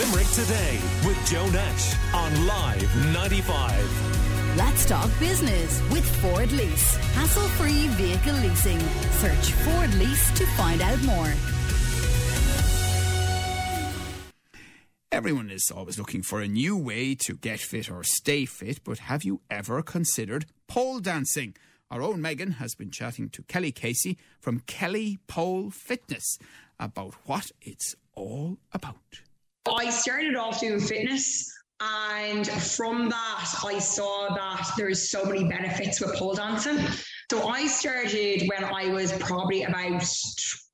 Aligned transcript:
Limerick 0.00 0.28
Today 0.28 0.80
with 1.04 1.18
Joe 1.26 1.46
Nash 1.50 1.94
on 2.14 2.46
Live 2.46 3.12
95. 3.12 4.56
Let's 4.56 4.86
talk 4.86 5.10
business 5.18 5.82
with 5.90 6.06
Ford 6.22 6.50
Lease. 6.52 6.96
Hassle 7.12 7.46
free 7.58 7.86
vehicle 7.88 8.32
leasing. 8.32 8.80
Search 9.20 9.52
Ford 9.52 9.92
Lease 9.96 10.30
to 10.38 10.46
find 10.56 10.80
out 10.80 11.02
more. 11.02 11.30
Everyone 15.12 15.50
is 15.50 15.70
always 15.70 15.98
looking 15.98 16.22
for 16.22 16.40
a 16.40 16.48
new 16.48 16.78
way 16.78 17.14
to 17.16 17.34
get 17.34 17.60
fit 17.60 17.90
or 17.90 18.02
stay 18.02 18.46
fit, 18.46 18.82
but 18.82 19.00
have 19.00 19.22
you 19.22 19.42
ever 19.50 19.82
considered 19.82 20.46
pole 20.66 21.00
dancing? 21.00 21.54
Our 21.90 22.00
own 22.00 22.22
Megan 22.22 22.52
has 22.52 22.74
been 22.74 22.90
chatting 22.90 23.28
to 23.30 23.42
Kelly 23.42 23.72
Casey 23.72 24.16
from 24.40 24.60
Kelly 24.60 25.18
Pole 25.26 25.68
Fitness 25.68 26.38
about 26.78 27.12
what 27.26 27.50
it's 27.60 27.94
all 28.14 28.56
about. 28.72 29.20
I 29.66 29.90
started 29.90 30.36
off 30.36 30.60
doing 30.60 30.80
fitness. 30.80 31.52
And 31.80 32.46
from 32.46 33.08
that, 33.08 33.54
I 33.64 33.78
saw 33.78 34.34
that 34.34 34.70
there's 34.76 35.10
so 35.10 35.24
many 35.24 35.44
benefits 35.44 36.00
with 36.00 36.14
pole 36.14 36.34
dancing. 36.34 36.78
So 37.30 37.48
I 37.48 37.66
started 37.66 38.46
when 38.48 38.64
I 38.64 38.88
was 38.88 39.12
probably 39.12 39.62
about 39.62 40.04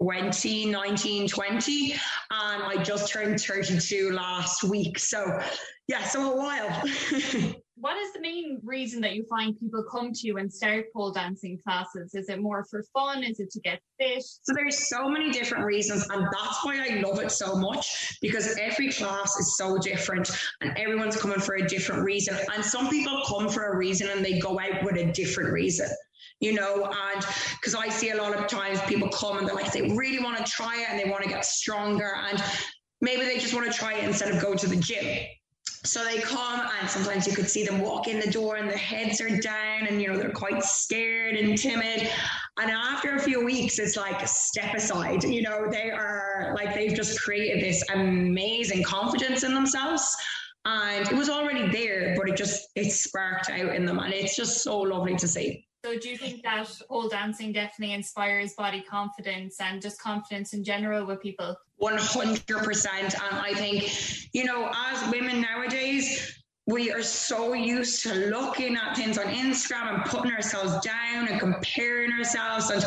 20, 0.02 0.66
19, 0.66 1.28
20, 1.28 1.92
and 1.92 2.00
I 2.30 2.82
just 2.82 3.12
turned 3.12 3.40
32 3.40 4.10
last 4.10 4.64
week. 4.64 4.98
So, 4.98 5.38
yeah, 5.87 6.02
so 6.02 6.32
a 6.32 6.37
while. 6.37 6.82
what 7.78 7.96
is 7.98 8.12
the 8.14 8.20
main 8.20 8.58
reason 8.64 9.02
that 9.02 9.14
you 9.14 9.24
find 9.28 9.58
people 9.58 9.84
come 9.90 10.10
to 10.10 10.26
you 10.26 10.38
and 10.38 10.50
start 10.50 10.86
pole 10.94 11.12
dancing 11.12 11.58
classes? 11.62 12.14
Is 12.14 12.30
it 12.30 12.40
more 12.40 12.64
for 12.64 12.82
fun? 12.94 13.22
Is 13.22 13.38
it 13.38 13.50
to 13.50 13.60
get 13.60 13.80
fit? 13.98 14.22
So 14.22 14.54
there's 14.54 14.88
so 14.88 15.10
many 15.10 15.30
different 15.30 15.64
reasons, 15.66 16.08
and 16.08 16.24
that's 16.24 16.64
why 16.64 16.86
I 16.88 17.00
love 17.00 17.20
it 17.20 17.30
so 17.30 17.54
much 17.54 18.16
because 18.22 18.56
every 18.58 18.90
class 18.90 19.36
is 19.36 19.58
so 19.58 19.76
different 19.76 20.30
and 20.62 20.76
everyone's 20.78 21.20
coming 21.20 21.38
for 21.38 21.56
a 21.56 21.68
different 21.68 22.02
reason. 22.02 22.36
And 22.54 22.64
some 22.64 22.88
people 22.88 23.23
come 23.26 23.48
for 23.51 23.73
a 23.73 23.76
reason 23.76 24.08
and 24.08 24.24
they 24.24 24.38
go 24.38 24.58
out 24.58 24.82
with 24.82 24.96
a 24.96 25.12
different 25.12 25.52
reason 25.52 25.88
you 26.40 26.52
know, 26.52 26.84
and 26.84 27.26
because 27.52 27.74
I 27.74 27.88
see 27.88 28.10
a 28.10 28.16
lot 28.16 28.34
of 28.34 28.46
times 28.46 28.79
people 28.82 29.08
come 29.08 29.38
and 29.38 29.48
they're 29.48 29.54
like, 29.54 29.73
they 29.73 29.96
really 29.96 30.23
want 30.23 30.36
to 30.36 30.45
try 30.45 30.82
it 30.82 30.90
and 30.90 31.01
they 31.01 31.10
want 31.10 31.23
to 31.23 31.30
get 31.30 31.46
stronger, 31.46 32.14
and 32.29 32.42
maybe 33.01 33.24
they 33.24 33.38
just 33.38 33.54
want 33.54 33.70
to 33.70 33.73
try 33.73 33.95
it 33.95 34.04
instead 34.04 34.34
of 34.34 34.42
go 34.42 34.54
to 34.54 34.66
the 34.66 34.76
gym. 34.76 35.24
So 35.87 36.04
they 36.04 36.18
come, 36.18 36.68
and 36.80 36.90
sometimes 36.90 37.26
you 37.26 37.32
could 37.32 37.48
see 37.48 37.65
them 37.65 37.80
walk 37.80 38.09
in 38.09 38.18
the 38.18 38.30
door, 38.30 38.56
and 38.56 38.68
their 38.68 38.76
heads 38.76 39.20
are 39.20 39.38
down, 39.38 39.87
and 39.87 40.02
you 40.02 40.09
know 40.09 40.18
they're 40.18 40.30
quite 40.30 40.62
scared 40.62 41.37
and 41.37 41.56
timid. 41.56 42.10
And 42.59 42.70
after 42.70 43.15
a 43.15 43.20
few 43.20 43.45
weeks, 43.45 43.79
it's 43.79 43.96
like 43.96 44.26
step 44.26 44.74
aside. 44.74 45.24
You 45.24 45.42
know, 45.42 45.68
they 45.70 45.90
are 45.90 46.54
like 46.57 46.74
they've 46.74 46.95
just 46.95 47.20
created 47.23 47.62
this 47.62 47.84
amazing 47.95 48.82
confidence 48.82 49.45
in 49.45 49.54
themselves 49.54 50.16
and 50.66 51.09
it 51.09 51.14
was 51.14 51.30
already 51.30 51.68
there 51.68 52.14
but 52.16 52.29
it 52.29 52.37
just 52.37 52.68
it 52.74 52.90
sparked 52.90 53.48
out 53.48 53.74
in 53.74 53.87
them 53.87 53.98
and 53.98 54.12
it's 54.12 54.37
just 54.37 54.62
so 54.62 54.80
lovely 54.80 55.14
to 55.16 55.29
see 55.29 55.65
so 55.87 55.96
do 55.96 56.09
you 56.09 56.16
think 56.16 56.42
that 56.42 56.68
pole 56.88 57.09
dancing 57.09 57.52
definitely 57.52 57.95
inspires 57.95 58.54
body 58.54 58.82
confidence 58.82 59.60
and 59.60 59.80
just 59.80 60.01
confidence 60.01 60.52
in 60.52 60.65
general 60.65 61.06
with 61.06 61.20
people? 61.23 61.54
100% 61.80 62.87
and 62.96 63.15
i 63.15 63.52
think 63.52 64.34
you 64.34 64.44
know 64.44 64.72
as 64.88 65.12
women 65.12 65.42
nowadays 65.42 66.42
we 66.66 66.91
are 66.91 67.03
so 67.03 67.53
used 67.53 68.03
to 68.03 68.14
looking 68.31 68.76
at 68.76 68.97
things 68.97 69.19
on 69.19 69.26
instagram 69.26 69.94
and 69.94 70.04
putting 70.06 70.32
ourselves 70.32 70.72
down 70.84 71.28
and 71.28 71.38
comparing 71.38 72.10
ourselves. 72.12 72.70
And 72.70 72.82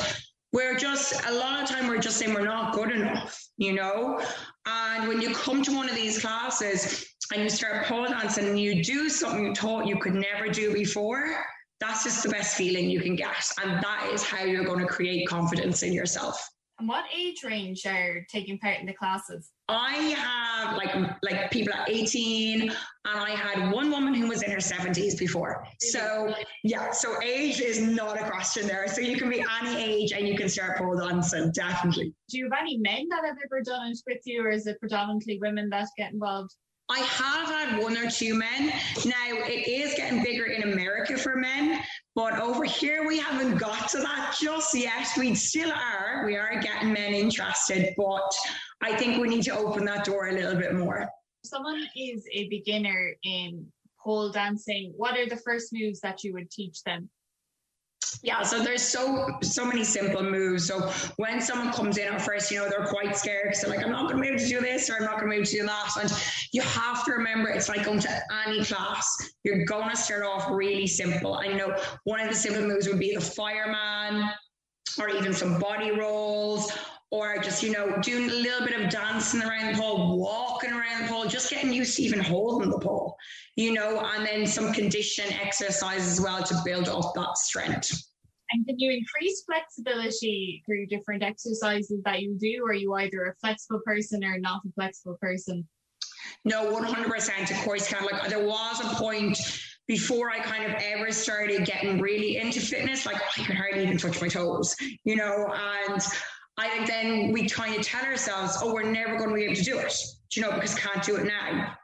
we're 0.51 0.75
just 0.75 1.23
a 1.27 1.31
lot 1.31 1.61
of 1.61 1.69
time 1.69 1.87
we're 1.87 1.99
just 1.99 2.17
saying 2.17 2.33
we're 2.33 2.43
not 2.43 2.73
good 2.73 2.91
enough 2.91 3.49
you 3.57 3.73
know? 3.73 4.19
And 4.65 5.07
when 5.07 5.21
you 5.21 5.33
come 5.35 5.61
to 5.63 5.75
one 5.75 5.87
of 5.87 5.95
these 5.95 6.19
classes 6.19 7.05
and 7.31 7.43
you 7.43 7.49
start 7.49 7.85
pole 7.85 8.07
dancing 8.07 8.47
and 8.47 8.59
you 8.59 8.83
do 8.83 9.07
something 9.07 9.45
you 9.45 9.53
thought 9.53 9.85
you 9.85 9.97
could 9.97 10.15
never 10.15 10.49
do 10.49 10.73
before 10.73 11.35
that's 11.79 12.03
just 12.03 12.23
the 12.23 12.29
best 12.29 12.55
feeling 12.55 12.89
you 12.89 13.01
can 13.01 13.15
get. 13.15 13.51
And 13.63 13.81
that 13.81 14.09
is 14.13 14.23
how 14.23 14.43
you're 14.43 14.65
going 14.65 14.79
to 14.79 14.87
create 14.87 15.27
confidence 15.27 15.83
in 15.83 15.93
yourself. 15.93 16.49
And 16.79 16.87
what 16.87 17.03
age 17.13 17.43
range 17.43 17.85
are 17.85 18.25
taking 18.31 18.57
part 18.57 18.79
in 18.79 18.85
the 18.85 18.93
classes? 18.93 19.51
I 19.67 19.95
have 20.17 20.77
like 20.77 20.95
like 21.21 21.51
people 21.51 21.73
at 21.73 21.89
18 21.89 22.61
and 22.61 22.71
I 23.05 23.31
had 23.31 23.71
one 23.73 23.91
woman 23.91 24.13
who 24.13 24.29
was 24.29 24.43
in 24.43 24.51
her 24.51 24.59
70s 24.59 25.19
before. 25.19 25.65
So 25.81 26.33
yeah, 26.63 26.91
so 26.91 27.21
age 27.21 27.59
is 27.59 27.81
not 27.81 28.17
a 28.19 28.23
question 28.23 28.65
there. 28.65 28.87
So 28.87 29.01
you 29.01 29.17
can 29.17 29.29
be 29.29 29.43
any 29.61 29.83
age 29.83 30.13
and 30.13 30.25
you 30.25 30.37
can 30.37 30.47
start 30.47 30.77
pole 30.77 30.97
dancing, 30.97 31.51
definitely. 31.51 32.13
Do 32.29 32.37
you 32.37 32.45
have 32.45 32.61
any 32.61 32.77
men 32.77 33.09
that 33.09 33.25
have 33.25 33.35
ever 33.45 33.61
done 33.61 33.91
it 33.91 33.99
with 34.07 34.21
you 34.25 34.45
or 34.45 34.49
is 34.49 34.65
it 34.65 34.79
predominantly 34.79 35.37
women 35.41 35.69
that 35.71 35.89
get 35.97 36.13
involved? 36.13 36.55
I 36.91 36.99
have 36.99 37.47
had 37.47 37.81
one 37.81 37.95
or 37.97 38.09
two 38.09 38.33
men. 38.33 38.73
Now 39.05 39.27
it 39.27 39.67
is 39.67 39.93
getting 39.95 40.23
bigger 40.23 40.45
in 40.45 40.63
America 40.63 41.17
for 41.17 41.35
men, 41.35 41.81
but 42.15 42.39
over 42.39 42.63
here 42.63 43.07
we 43.07 43.19
haven't 43.19 43.57
got 43.57 43.89
to 43.89 43.99
that 43.99 44.35
just 44.41 44.73
yet. 44.73 45.07
We 45.15 45.35
still 45.35 45.71
are. 45.71 46.25
We 46.25 46.35
are 46.35 46.59
getting 46.59 46.91
men 46.91 47.13
interested, 47.13 47.93
but 47.95 48.35
I 48.81 48.95
think 48.95 49.21
we 49.21 49.29
need 49.29 49.43
to 49.43 49.55
open 49.55 49.85
that 49.85 50.03
door 50.03 50.29
a 50.29 50.33
little 50.33 50.55
bit 50.55 50.73
more. 50.73 51.07
Someone 51.45 51.85
is 51.95 52.25
a 52.33 52.49
beginner 52.49 53.13
in 53.23 53.67
pole 54.03 54.31
dancing. 54.31 54.91
What 54.97 55.15
are 55.15 55.29
the 55.29 55.37
first 55.37 55.71
moves 55.71 55.99
that 55.99 56.23
you 56.23 56.33
would 56.33 56.49
teach 56.49 56.81
them? 56.83 57.07
Yeah, 58.21 58.43
so 58.43 58.63
there's 58.63 58.83
so 58.83 59.37
so 59.41 59.65
many 59.65 59.83
simple 59.83 60.23
moves. 60.23 60.67
So 60.67 60.91
when 61.17 61.41
someone 61.41 61.71
comes 61.71 61.97
in 61.97 62.07
at 62.07 62.21
first, 62.21 62.51
you 62.51 62.57
know, 62.57 62.69
they're 62.69 62.87
quite 62.87 63.15
scared 63.15 63.43
because 63.45 63.61
they're 63.61 63.69
like, 63.69 63.83
I'm 63.83 63.91
not 63.91 64.09
going 64.09 64.17
to 64.17 64.21
be 64.21 64.27
able 64.27 64.39
to 64.39 64.47
do 64.47 64.59
this 64.59 64.89
or 64.89 64.95
I'm 64.95 65.03
not 65.03 65.19
going 65.19 65.25
to 65.25 65.29
be 65.29 65.35
able 65.35 65.45
to 65.45 65.57
do 65.57 65.65
that. 65.65 65.89
And 66.01 66.11
you 66.51 66.61
have 66.61 67.05
to 67.05 67.11
remember, 67.11 67.49
it's 67.49 67.69
like 67.69 67.83
going 67.85 67.99
to 67.99 68.21
any 68.47 68.63
class. 68.63 69.05
You're 69.43 69.65
going 69.65 69.89
to 69.89 69.97
start 69.97 70.23
off 70.23 70.49
really 70.49 70.87
simple. 70.87 71.35
I 71.35 71.47
know 71.47 71.75
one 72.03 72.19
of 72.19 72.29
the 72.29 72.35
simple 72.35 72.63
moves 72.63 72.87
would 72.87 72.99
be 72.99 73.15
the 73.15 73.21
fireman, 73.21 74.29
or 74.99 75.09
even 75.09 75.33
some 75.33 75.59
body 75.59 75.91
rolls, 75.91 76.71
or 77.11 77.37
just 77.39 77.63
you 77.63 77.71
know 77.71 77.97
doing 78.01 78.29
a 78.29 78.33
little 78.33 78.65
bit 78.65 78.79
of 78.79 78.89
dancing 78.89 79.41
around 79.41 79.73
the 79.73 79.81
pole, 79.81 80.19
walking 80.19 80.71
around 80.71 81.03
the 81.03 81.07
pole, 81.07 81.25
just 81.27 81.49
getting 81.49 81.73
used 81.73 81.95
to 81.97 82.03
even 82.03 82.19
holding 82.19 82.69
the 82.69 82.79
pole, 82.79 83.15
you 83.55 83.73
know, 83.73 83.99
and 83.99 84.25
then 84.25 84.45
some 84.45 84.71
condition 84.73 85.25
exercise 85.41 86.07
as 86.07 86.21
well 86.21 86.43
to 86.43 86.55
build 86.63 86.87
up 86.87 87.13
that 87.15 87.37
strength. 87.37 87.91
And 88.51 88.65
can 88.65 88.79
you 88.79 88.91
increase 88.91 89.43
flexibility 89.43 90.63
through 90.65 90.87
different 90.87 91.23
exercises 91.23 92.01
that 92.05 92.21
you 92.21 92.35
do? 92.39 92.63
Or 92.63 92.71
are 92.71 92.73
you 92.73 92.93
either 92.95 93.25
a 93.25 93.35
flexible 93.35 93.81
person 93.85 94.23
or 94.23 94.39
not 94.39 94.61
a 94.67 94.71
flexible 94.73 95.17
person? 95.21 95.67
No, 96.45 96.71
100%. 96.73 97.51
Of 97.51 97.57
course, 97.63 97.87
kind 97.87 98.05
of 98.05 98.11
like 98.11 98.29
there 98.29 98.45
was 98.45 98.81
a 98.81 98.95
point 98.95 99.37
before 99.87 100.29
I 100.31 100.39
kind 100.39 100.65
of 100.65 100.79
ever 100.81 101.11
started 101.11 101.65
getting 101.65 101.99
really 101.99 102.37
into 102.37 102.59
fitness, 102.59 103.05
like 103.05 103.17
I 103.17 103.43
could 103.43 103.55
hardly 103.55 103.83
even 103.83 103.97
touch 103.97 104.21
my 104.21 104.27
toes, 104.27 104.75
you 105.03 105.15
know, 105.15 105.51
and 105.53 106.01
I 106.59 106.67
think 106.67 106.87
then 106.87 107.31
we 107.31 107.47
kind 107.47 107.73
of 107.73 107.81
tell 107.85 108.03
ourselves, 108.03 108.57
oh, 108.61 108.73
we're 108.73 108.83
never 108.83 109.17
going 109.17 109.29
to 109.29 109.35
be 109.35 109.45
able 109.45 109.55
to 109.55 109.63
do 109.63 109.79
it, 109.79 109.93
you 110.35 110.41
know, 110.41 110.51
because 110.51 110.75
can't 110.75 111.01
do 111.01 111.15
it 111.15 111.25
now. 111.25 111.77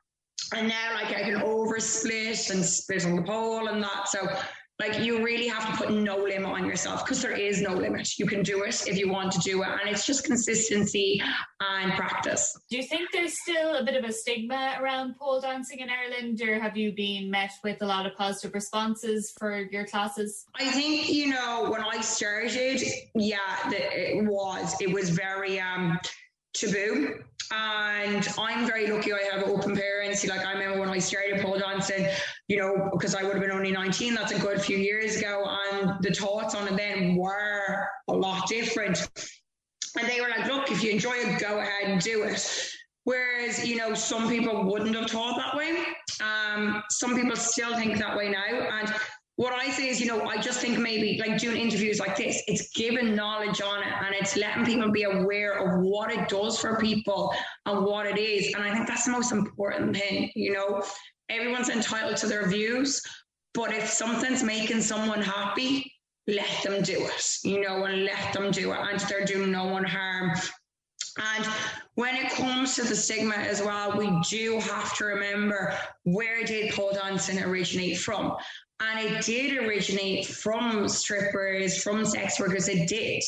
And 0.53 0.67
now, 0.67 0.93
like, 0.93 1.15
I 1.15 1.21
can 1.23 1.35
oversplit 1.35 2.51
and 2.51 2.63
split 2.63 3.05
on 3.05 3.15
the 3.15 3.21
pole 3.21 3.69
and 3.69 3.81
that. 3.81 4.09
So 4.09 4.27
like 4.79 4.99
you 4.99 5.23
really 5.23 5.47
have 5.47 5.71
to 5.71 5.77
put 5.77 5.93
no 5.93 6.17
limit 6.17 6.51
on 6.51 6.65
yourself 6.65 7.05
because 7.05 7.21
there 7.21 7.31
is 7.31 7.61
no 7.61 7.73
limit. 7.73 8.17
You 8.19 8.25
can 8.25 8.43
do 8.43 8.63
it 8.63 8.87
if 8.87 8.97
you 8.97 9.09
want 9.09 9.31
to 9.33 9.39
do 9.39 9.63
it. 9.63 9.69
And 9.69 9.89
it's 9.89 10.05
just 10.05 10.25
consistency 10.25 11.21
and 11.61 11.93
practice. 11.93 12.53
Do 12.69 12.77
you 12.77 12.83
think 12.83 13.09
there's 13.13 13.39
still 13.41 13.75
a 13.75 13.85
bit 13.85 13.95
of 13.95 14.03
a 14.03 14.11
stigma 14.11 14.77
around 14.81 15.15
pole 15.17 15.39
dancing 15.39 15.79
in 15.79 15.89
Ireland 15.89 16.41
or 16.41 16.59
have 16.59 16.75
you 16.75 16.93
been 16.93 17.31
met 17.31 17.51
with 17.63 17.81
a 17.81 17.85
lot 17.85 18.05
of 18.05 18.15
positive 18.15 18.53
responses 18.53 19.33
for 19.39 19.61
your 19.71 19.85
classes? 19.85 20.45
I 20.55 20.65
think, 20.65 21.09
you 21.09 21.29
know, 21.29 21.67
when 21.69 21.81
I 21.81 22.01
started, 22.01 22.81
yeah, 23.15 23.71
it 23.71 24.25
was. 24.25 24.75
It 24.81 24.91
was 24.91 25.09
very 25.09 25.59
um 25.59 25.97
taboo. 26.53 27.23
And 27.51 28.27
I'm 28.37 28.65
very 28.65 28.87
lucky 28.87 29.13
I 29.13 29.21
have 29.31 29.43
open 29.43 29.75
parents. 29.75 30.25
Like 30.27 30.45
I 30.45 30.53
remember 30.53 30.79
when 30.79 30.89
I 30.89 30.99
started 30.99 31.41
pole 31.41 31.59
dancing, 31.59 32.07
you 32.47 32.57
know, 32.57 32.89
because 32.91 33.15
I 33.15 33.23
would 33.23 33.33
have 33.33 33.41
been 33.41 33.51
only 33.51 33.71
19, 33.71 34.13
that's 34.13 34.31
a 34.31 34.39
good 34.39 34.61
few 34.61 34.77
years 34.77 35.17
ago. 35.17 35.45
And 35.71 36.01
the 36.01 36.11
thoughts 36.11 36.55
on 36.55 36.67
it 36.67 36.75
then 36.75 37.15
were 37.15 37.87
a 38.07 38.13
lot 38.13 38.47
different. 38.47 39.07
And 39.97 40.07
they 40.07 40.21
were 40.21 40.29
like, 40.29 40.47
look, 40.47 40.71
if 40.71 40.83
you 40.83 40.91
enjoy 40.91 41.13
it, 41.13 41.39
go 41.39 41.59
ahead 41.59 41.89
and 41.89 42.01
do 42.01 42.23
it. 42.23 42.71
Whereas, 43.05 43.65
you 43.67 43.75
know, 43.75 43.93
some 43.93 44.27
people 44.27 44.63
wouldn't 44.63 44.95
have 44.95 45.09
thought 45.09 45.37
that 45.37 45.55
way. 45.55 45.77
Um, 46.21 46.81
some 46.89 47.15
people 47.15 47.35
still 47.35 47.75
think 47.75 47.99
that 47.99 48.17
way 48.17 48.29
now. 48.29 48.43
And 48.45 48.93
what 49.37 49.51
I 49.53 49.69
say 49.69 49.89
is, 49.89 49.99
you 49.99 50.07
know, 50.07 50.25
I 50.25 50.37
just 50.37 50.61
think 50.61 50.79
maybe 50.79 51.19
like 51.19 51.37
doing 51.37 51.57
interviews 51.57 51.99
like 51.99 52.15
this, 52.15 52.41
it's 52.47 52.69
giving 52.69 53.15
knowledge 53.15 53.61
on 53.61 53.81
it 53.81 53.91
and 53.91 54.15
it's 54.15 54.37
letting 54.37 54.65
people 54.65 54.91
be 54.91 55.03
aware 55.03 55.53
of 55.59 55.81
what 55.81 56.11
it 56.11 56.29
does 56.29 56.57
for 56.57 56.77
people 56.77 57.33
and 57.65 57.85
what 57.85 58.05
it 58.05 58.17
is. 58.17 58.53
And 58.53 58.63
I 58.63 58.73
think 58.73 58.87
that's 58.87 59.05
the 59.05 59.11
most 59.11 59.33
important 59.33 59.97
thing, 59.97 60.31
you 60.35 60.53
know. 60.53 60.83
Everyone's 61.29 61.69
entitled 61.69 62.17
to 62.17 62.27
their 62.27 62.47
views, 62.47 63.01
but 63.53 63.73
if 63.73 63.89
something's 63.89 64.43
making 64.43 64.81
someone 64.81 65.21
happy, 65.21 65.91
let 66.27 66.63
them 66.63 66.81
do 66.81 66.97
it, 66.97 67.37
you 67.43 67.61
know, 67.61 67.83
and 67.83 68.05
let 68.05 68.31
them 68.33 68.51
do 68.51 68.71
it. 68.71 68.79
And 68.79 68.99
they're 69.01 69.25
doing 69.25 69.51
no 69.51 69.65
one 69.65 69.83
harm. 69.83 70.31
And 71.17 71.45
when 71.95 72.15
it 72.15 72.29
comes 72.31 72.75
to 72.75 72.83
the 72.83 72.95
stigma 72.95 73.35
as 73.35 73.61
well, 73.61 73.97
we 73.97 74.11
do 74.29 74.59
have 74.59 74.95
to 74.97 75.05
remember 75.05 75.73
where 76.03 76.43
did 76.43 76.73
pole 76.73 76.91
dancing 76.93 77.41
originate 77.41 77.97
from? 77.97 78.35
And 78.81 78.99
it 78.99 79.23
did 79.23 79.57
originate 79.63 80.27
from 80.27 80.89
strippers, 80.89 81.81
from 81.81 82.05
sex 82.05 82.39
workers, 82.39 82.67
it 82.67 82.89
did. 82.89 83.23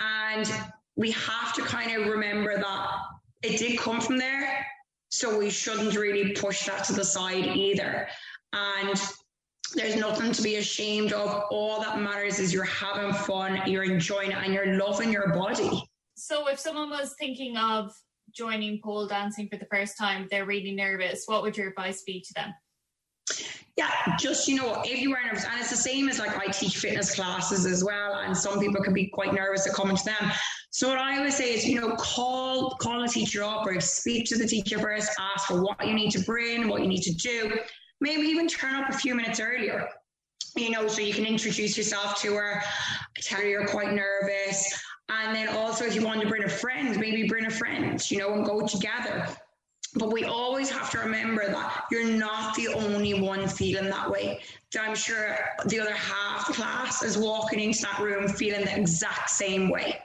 And 0.00 0.52
we 0.96 1.12
have 1.12 1.54
to 1.54 1.62
kind 1.62 1.96
of 1.96 2.08
remember 2.08 2.56
that 2.56 2.90
it 3.42 3.58
did 3.58 3.78
come 3.78 4.00
from 4.00 4.18
there. 4.18 4.66
So 5.10 5.38
we 5.38 5.50
shouldn't 5.50 5.94
really 5.96 6.32
push 6.32 6.66
that 6.66 6.84
to 6.84 6.94
the 6.94 7.04
side 7.04 7.46
either. 7.46 8.08
And 8.52 9.00
there's 9.74 9.94
nothing 9.96 10.32
to 10.32 10.42
be 10.42 10.56
ashamed 10.56 11.12
of. 11.12 11.44
All 11.50 11.80
that 11.80 12.00
matters 12.00 12.40
is 12.40 12.52
you're 12.52 12.64
having 12.64 13.12
fun, 13.12 13.60
you're 13.66 13.84
enjoying 13.84 14.32
it, 14.32 14.38
and 14.38 14.52
you're 14.52 14.76
loving 14.76 15.12
your 15.12 15.28
body. 15.32 15.88
So, 16.14 16.48
if 16.48 16.58
someone 16.58 16.90
was 16.90 17.14
thinking 17.18 17.56
of 17.56 17.92
joining 18.34 18.80
pole 18.82 19.06
dancing 19.06 19.48
for 19.48 19.56
the 19.56 19.66
first 19.66 19.98
time, 19.98 20.26
they're 20.30 20.46
really 20.46 20.72
nervous, 20.72 21.24
what 21.26 21.42
would 21.42 21.56
your 21.56 21.68
advice 21.68 22.02
be 22.02 22.20
to 22.20 22.34
them? 22.34 22.54
Yeah, 23.76 24.16
just 24.18 24.48
you 24.48 24.56
know, 24.56 24.82
if 24.84 25.00
you 25.00 25.14
are 25.14 25.24
nervous, 25.24 25.44
and 25.44 25.58
it's 25.58 25.70
the 25.70 25.76
same 25.76 26.08
as 26.08 26.18
like 26.18 26.36
I 26.36 26.50
teach 26.50 26.76
fitness 26.76 27.14
classes 27.14 27.64
as 27.64 27.82
well, 27.82 28.16
and 28.16 28.36
some 28.36 28.60
people 28.60 28.82
can 28.82 28.92
be 28.92 29.06
quite 29.06 29.32
nervous 29.32 29.64
to 29.64 29.72
come 29.72 29.88
into 29.90 30.04
them. 30.04 30.30
So 30.70 30.88
what 30.88 30.98
I 30.98 31.16
always 31.16 31.36
say 31.36 31.54
is, 31.54 31.66
you 31.66 31.80
know, 31.80 31.94
call 31.96 32.76
call 32.76 33.02
a 33.02 33.08
teacher 33.08 33.42
up 33.42 33.66
or 33.66 33.80
speak 33.80 34.26
to 34.26 34.36
the 34.36 34.46
teacher 34.46 34.78
first, 34.78 35.10
ask 35.18 35.46
for 35.46 35.62
what 35.62 35.86
you 35.86 35.94
need 35.94 36.10
to 36.12 36.20
bring, 36.20 36.68
what 36.68 36.82
you 36.82 36.88
need 36.88 37.02
to 37.02 37.14
do, 37.14 37.52
maybe 38.00 38.22
even 38.22 38.46
turn 38.46 38.74
up 38.74 38.90
a 38.90 38.92
few 38.92 39.14
minutes 39.14 39.40
earlier. 39.40 39.88
You 40.54 40.70
know, 40.70 40.86
so 40.86 41.00
you 41.00 41.14
can 41.14 41.24
introduce 41.24 41.78
yourself 41.78 42.20
to 42.20 42.34
her, 42.34 42.62
tell 43.16 43.40
her 43.40 43.46
you're 43.46 43.66
quite 43.66 43.92
nervous. 43.94 44.78
And 45.20 45.36
then 45.36 45.48
also, 45.48 45.84
if 45.84 45.94
you 45.94 46.04
want 46.04 46.20
to 46.22 46.28
bring 46.28 46.44
a 46.44 46.48
friend, 46.48 46.98
maybe 46.98 47.28
bring 47.28 47.46
a 47.46 47.50
friend, 47.50 48.10
you 48.10 48.18
know, 48.18 48.32
and 48.34 48.44
go 48.44 48.66
together. 48.66 49.28
But 49.94 50.10
we 50.10 50.24
always 50.24 50.70
have 50.70 50.90
to 50.92 51.00
remember 51.00 51.46
that 51.46 51.84
you're 51.90 52.08
not 52.08 52.54
the 52.54 52.68
only 52.68 53.12
one 53.12 53.46
feeling 53.46 53.90
that 53.90 54.10
way. 54.10 54.40
I'm 54.80 54.94
sure 54.94 55.36
the 55.66 55.80
other 55.80 55.92
half 55.92 56.46
class 56.46 57.02
is 57.02 57.18
walking 57.18 57.60
into 57.60 57.82
that 57.82 57.98
room 57.98 58.26
feeling 58.26 58.64
the 58.64 58.74
exact 58.74 59.28
same 59.28 59.68
way. 59.68 59.98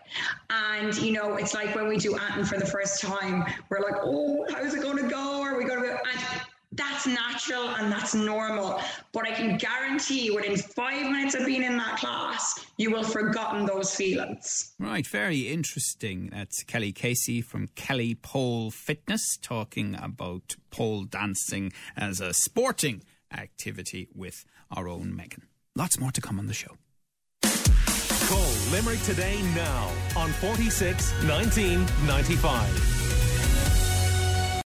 And, 0.49 0.93
you 0.97 1.13
know, 1.13 1.35
it's 1.35 1.53
like 1.53 1.73
when 1.73 1.87
we 1.87 1.97
do 1.97 2.17
Anton 2.17 2.43
for 2.43 2.59
the 2.59 2.65
first 2.65 3.01
time, 3.01 3.45
we're 3.69 3.79
like, 3.79 3.95
oh, 4.01 4.45
how's 4.49 4.73
it 4.73 4.81
going 4.81 4.97
to 4.97 5.09
go? 5.09 5.41
Are 5.41 5.57
we 5.57 5.63
going 5.63 5.83
to 5.83 5.99
that's 6.77 7.07
natural 7.07 7.69
and 7.69 7.91
that's 7.91 8.13
normal. 8.13 8.79
But 9.11 9.27
I 9.27 9.31
can 9.31 9.57
guarantee 9.57 10.31
within 10.31 10.55
five 10.57 11.03
minutes 11.11 11.35
of 11.35 11.45
being 11.45 11.63
in 11.63 11.77
that 11.77 11.97
class, 11.97 12.65
you 12.77 12.91
will 12.91 13.03
have 13.03 13.11
forgotten 13.11 13.65
those 13.65 13.93
feelings. 13.93 14.73
Right, 14.79 15.05
very 15.05 15.49
interesting. 15.49 16.29
That's 16.31 16.63
Kelly 16.63 16.91
Casey 16.91 17.41
from 17.41 17.67
Kelly 17.75 18.15
Pole 18.15 18.71
Fitness 18.71 19.37
talking 19.41 19.97
about 20.01 20.55
pole 20.69 21.03
dancing 21.03 21.73
as 21.95 22.21
a 22.21 22.33
sporting 22.33 23.03
activity 23.31 24.07
with 24.15 24.45
our 24.71 24.87
own 24.87 25.15
Megan. 25.15 25.43
Lots 25.75 25.99
more 25.99 26.11
to 26.11 26.21
come 26.21 26.39
on 26.39 26.47
the 26.47 26.53
show. 26.53 26.77
Call 28.27 28.51
Limerick 28.71 29.01
today 29.03 29.41
now 29.55 29.91
on 30.15 30.29
46 30.33 31.11
1995. 31.23 33.06